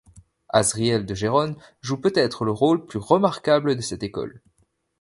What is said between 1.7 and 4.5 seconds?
joue peut-être le rôle plus remarquable de cette école.